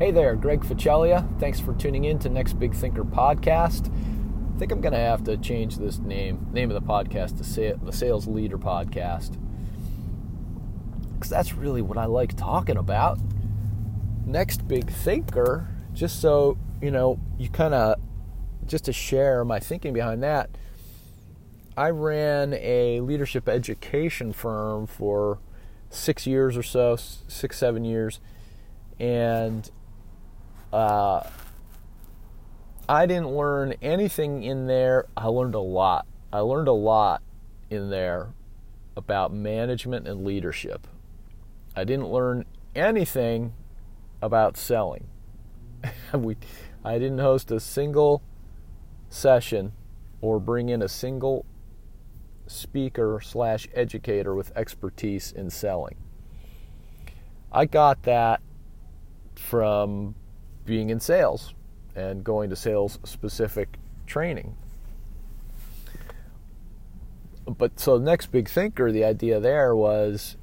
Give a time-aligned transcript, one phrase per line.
[0.00, 1.28] Hey there, Greg Ficelia.
[1.38, 3.88] Thanks for tuning in to Next Big Thinker podcast.
[3.88, 7.44] I think I'm going to have to change this name, name of the podcast to
[7.44, 9.36] say, the Sales Leader Podcast.
[11.12, 13.18] Because that's really what I like talking about.
[14.24, 18.00] Next Big Thinker, just so, you know, you kind of,
[18.64, 20.48] just to share my thinking behind that,
[21.76, 25.40] I ran a leadership education firm for
[25.90, 28.18] six years or so, six, seven years.
[28.98, 29.70] And
[30.72, 31.22] uh,
[32.88, 35.06] I didn't learn anything in there.
[35.16, 36.06] I learned a lot.
[36.32, 37.22] I learned a lot
[37.70, 38.34] in there
[38.96, 40.86] about management and leadership.
[41.76, 42.44] I didn't learn
[42.74, 43.54] anything
[44.20, 45.06] about selling.
[46.14, 46.36] we,
[46.84, 48.22] I didn't host a single
[49.08, 49.72] session
[50.20, 51.46] or bring in a single
[52.46, 55.96] speaker slash educator with expertise in selling.
[57.52, 58.40] I got that
[59.34, 60.14] from
[60.70, 61.52] being in sales
[61.96, 64.56] and going to sales specific training.
[67.44, 70.36] But so the next big thinker, the idea there was,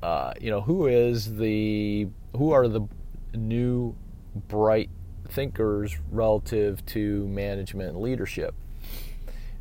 [0.00, 2.06] uh, you know, who is the
[2.36, 2.86] who are the
[3.34, 3.96] new
[4.46, 4.90] bright
[5.28, 8.54] thinkers relative to management and leadership?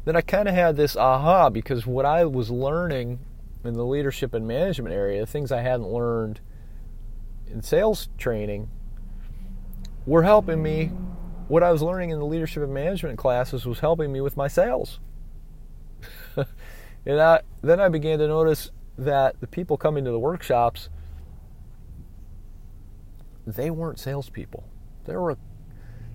[0.05, 3.17] then I kind of had this aha because what I was learning
[3.63, 6.39] in the leadership and management area, things I hadn't learned
[7.47, 8.69] in sales training,
[10.05, 10.91] were helping me.
[11.47, 14.47] What I was learning in the leadership and management classes was helping me with my
[14.47, 14.99] sales.
[17.05, 20.89] and I, then I began to notice that the people coming to the workshops,
[23.45, 24.63] they weren't salespeople.
[25.05, 25.37] There were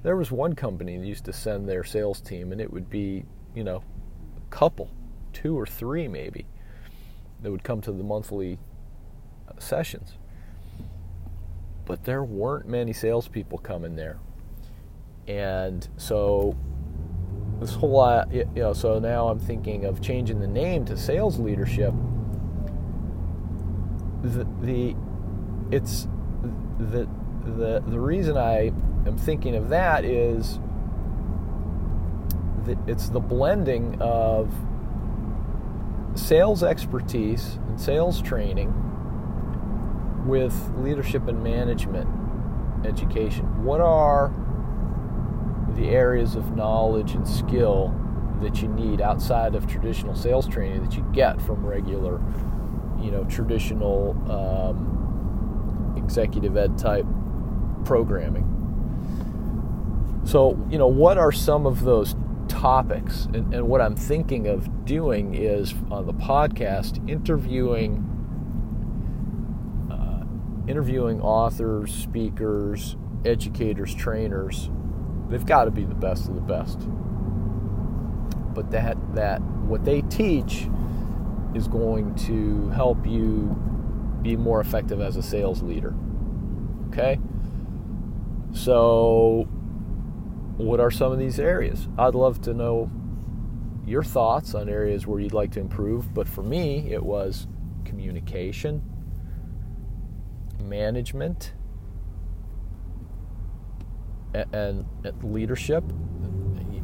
[0.03, 3.27] there was one company that used to send their sales team, and it would be
[3.55, 3.83] you know,
[4.37, 4.91] a couple,
[5.33, 6.47] two or three maybe,
[7.43, 8.59] that would come to the monthly
[9.59, 10.15] sessions.
[11.91, 14.21] But there weren't many salespeople coming there.
[15.27, 16.57] And so
[17.59, 21.41] this whole, lot, you know, so now I'm thinking of changing the name to sales
[21.41, 21.93] leadership.
[24.23, 24.95] The, the
[25.73, 26.07] it's
[26.79, 27.09] the
[27.45, 28.67] the the reason I
[29.05, 30.61] am thinking of that is
[32.67, 34.55] that it's the blending of
[36.15, 38.73] sales expertise and sales training
[40.27, 42.09] with leadership and management
[42.87, 43.65] education.
[43.65, 44.33] What are
[45.77, 47.95] the areas of knowledge and skill
[48.41, 52.21] that you need outside of traditional sales training that you get from regular,
[53.01, 57.07] you know, traditional um, executive ed type
[57.85, 58.47] programming?
[60.25, 62.15] So, you know, what are some of those
[62.51, 63.27] topics.
[63.27, 68.05] And, and, what I'm thinking of doing is on the podcast interviewing
[70.67, 74.71] interviewing authors, speakers, educators, trainers.
[75.29, 76.79] They've got to be the best of the best.
[78.55, 80.69] But that that what they teach
[81.55, 83.57] is going to help you
[84.23, 85.95] be more effective as a sales leader.
[86.89, 87.19] Okay?
[88.53, 89.49] So
[90.57, 91.89] what are some of these areas?
[91.97, 92.91] I'd love to know
[93.87, 97.47] your thoughts on areas where you'd like to improve, but for me, it was
[97.85, 98.83] communication,
[100.61, 101.53] management,
[104.35, 104.85] and,
[105.23, 105.85] leadership.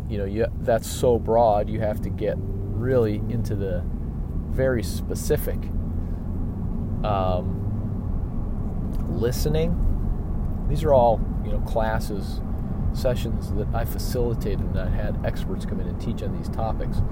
[0.08, 3.82] You know, you, that's so broad, you have to get really into the
[4.50, 5.58] very specific.
[7.04, 7.62] Um,
[9.08, 12.40] listening, these are all, you know, classes
[12.92, 17.02] sessions that I facilitated and I had experts come in and teach on these topics.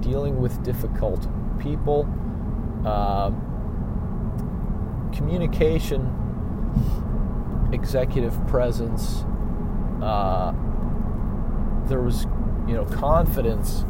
[0.00, 1.26] Dealing with difficult
[1.58, 2.08] people,
[2.86, 3.30] uh,
[5.12, 6.10] communication,
[7.72, 9.24] executive presence.
[10.02, 10.52] Uh,
[11.86, 12.24] there was,
[12.66, 13.84] you know, confidence.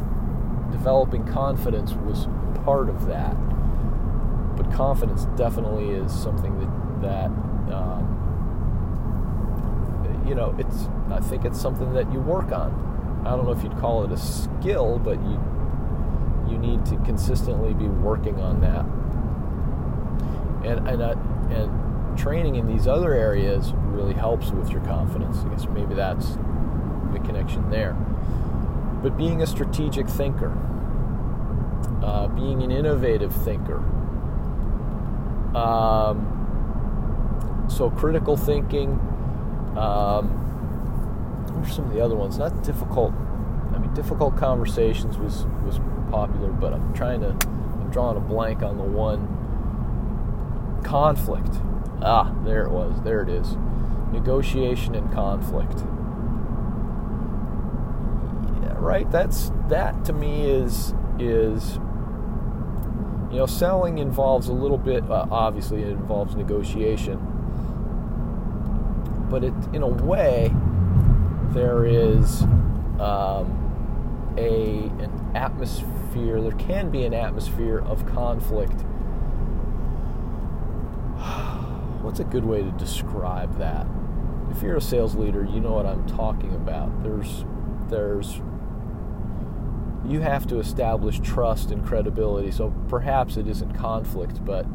[0.71, 2.27] Developing confidence was
[2.65, 3.35] part of that,
[4.57, 7.25] but confidence definitely is something that that
[7.73, 8.13] um,
[10.27, 13.21] you know, it's I think it's something that you work on.
[13.25, 15.39] I don't know if you'd call it a skill, but you
[16.49, 18.85] you need to consistently be working on that.
[20.63, 21.15] And and uh,
[21.49, 25.37] and training in these other areas really helps with your confidence.
[25.39, 26.37] I guess maybe that's
[27.11, 27.93] the connection there.
[29.01, 30.55] But being a strategic thinker,
[32.01, 33.77] uh, being an innovative thinker,
[35.55, 36.29] um,
[37.69, 38.91] so critical thinking,
[39.77, 40.29] um,
[41.53, 42.37] what are some of the other ones?
[42.37, 43.13] Not difficult.
[43.73, 47.29] I mean, difficult conversations was was popular, but I'm trying to.
[47.29, 49.42] I'm drawing a blank on the one.
[50.83, 51.55] Conflict.
[52.01, 53.01] Ah, there it was.
[53.03, 53.55] There it is.
[54.11, 55.83] negotiation and conflict.
[58.61, 59.09] Yeah, right.
[59.11, 61.75] That's that to me is is
[63.31, 65.03] you know selling involves a little bit.
[65.09, 67.19] Uh, obviously, it involves negotiation,
[69.29, 70.51] but it in a way
[71.51, 72.43] there is
[72.99, 76.41] um, a an atmosphere.
[76.41, 78.83] There can be an atmosphere of conflict.
[82.03, 83.87] What's a good way to describe that?
[84.51, 87.01] If you're a sales leader, you know what I'm talking about.
[87.01, 87.45] There's
[87.89, 88.41] there's
[90.05, 92.51] you have to establish trust and credibility.
[92.51, 94.65] So perhaps it isn't conflict, but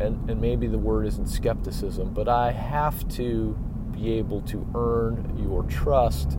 [0.00, 3.56] and, and maybe the word isn't skepticism, but I have to
[3.92, 6.32] be able to earn your trust,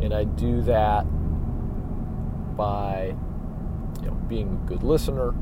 [0.00, 1.02] and I do that
[2.56, 3.16] by
[4.00, 5.34] you know, being a good listener,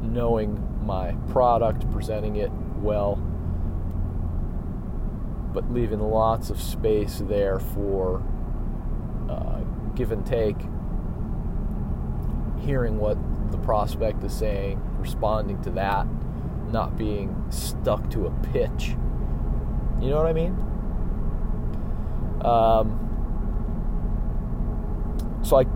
[0.00, 2.50] knowing my product, presenting it
[2.80, 3.16] well,
[5.52, 8.22] but leaving lots of space there for
[9.28, 9.60] uh,
[9.94, 10.56] give and take,
[12.64, 13.18] hearing what
[13.50, 16.06] the prospect is saying, responding to that,
[16.70, 18.94] not being stuck to a pitch.
[20.00, 20.52] You know what I mean?
[22.44, 23.04] Um,
[25.42, 25.66] so I,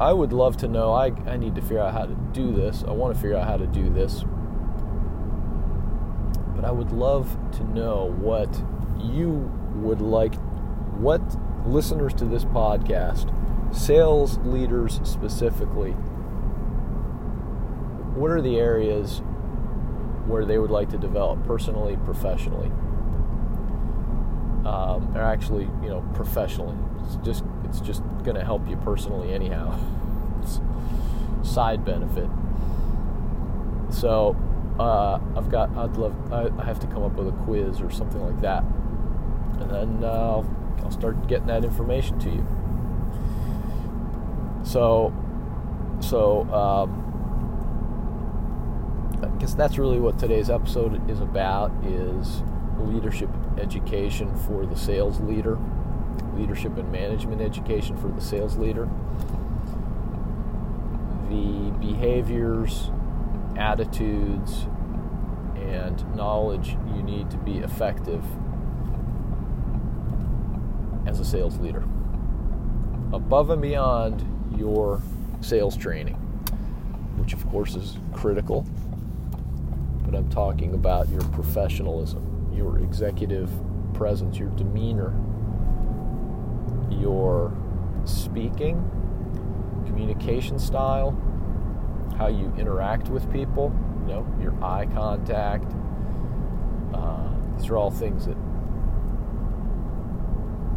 [0.00, 0.94] I would love to know.
[0.94, 2.82] I, I need to figure out how to do this.
[2.88, 4.24] I want to figure out how to do this.
[6.56, 8.48] But I would love to know what
[8.98, 9.30] you
[9.74, 10.34] would like,
[10.96, 11.20] what
[11.66, 13.30] listeners to this podcast,
[13.76, 15.92] sales leaders specifically,
[18.16, 19.20] what are the areas
[20.26, 22.70] where they would like to develop personally, professionally,
[24.64, 26.76] um, or actually, you know, professionally?
[27.04, 29.78] It's just it's just going to help you personally anyhow.
[30.42, 30.60] it's
[31.42, 32.28] side benefit.
[33.90, 34.36] So
[34.78, 37.90] uh, I've got I'd love I, I have to come up with a quiz or
[37.90, 38.64] something like that,
[39.60, 40.42] and then uh,
[40.82, 42.46] I'll start getting that information to you.
[44.64, 45.12] So,
[46.00, 47.06] so um,
[49.22, 52.42] I guess that's really what today's episode is about: is
[52.78, 55.58] leadership education for the sales leader,
[56.34, 58.88] leadership and management education for the sales leader,
[61.28, 62.90] the behaviors,
[63.56, 64.66] attitudes,
[65.56, 68.24] and knowledge you need to be effective
[71.06, 71.84] as a sales leader,
[73.12, 74.24] above and beyond
[74.58, 75.00] your
[75.40, 76.14] sales training,
[77.16, 78.66] which of course is critical.
[80.04, 83.50] But I'm talking about your professionalism, your executive
[83.94, 85.14] presence, your demeanor,
[86.90, 87.52] your
[88.04, 88.90] speaking,
[89.86, 91.16] communication style,
[92.16, 93.72] how you interact with people,
[94.02, 95.72] you know, your eye contact.
[96.92, 98.36] Uh, these are all things that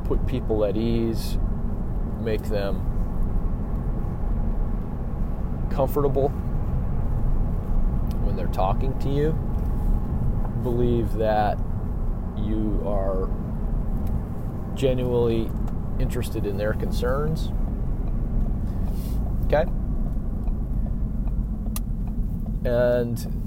[0.05, 1.37] put people at ease,
[2.21, 2.89] make them
[5.71, 6.29] comfortable
[8.23, 9.31] when they're talking to you.
[10.61, 11.57] Believe that
[12.37, 13.29] you are
[14.75, 15.49] genuinely
[15.99, 17.51] interested in their concerns.
[19.45, 19.65] Okay?
[22.65, 23.43] And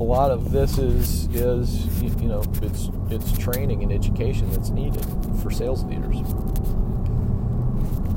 [0.00, 5.04] a lot of this is is you know it's it's training and education that's needed
[5.42, 6.16] for sales leaders.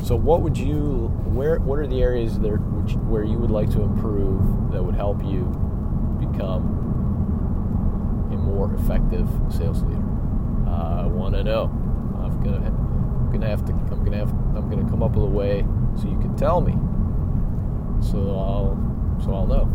[0.07, 3.69] So what would you where what are the areas there which, where you would like
[3.71, 5.43] to improve that would help you
[6.19, 6.63] become
[8.31, 10.03] a more effective sales leader?
[10.67, 11.65] I want to know.
[12.23, 12.76] I'm gonna
[13.27, 15.65] I'm gonna have to I'm gonna have I'm gonna come up with a way
[15.99, 16.71] so you can tell me.
[18.01, 19.67] So I'll so I'll know.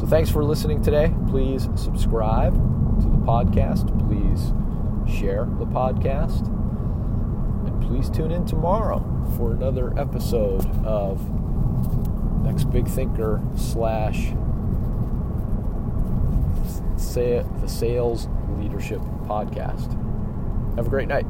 [0.00, 1.12] So thanks for listening today.
[1.28, 2.54] Please subscribe
[3.02, 3.86] to the podcast.
[4.08, 4.54] Please
[5.14, 6.46] share the podcast.
[7.66, 9.04] And please tune in tomorrow
[9.36, 11.20] for another episode of
[12.42, 14.32] Next Big Thinker slash
[17.14, 18.26] the Sales
[18.58, 19.92] Leadership Podcast.
[20.76, 21.26] Have a great night.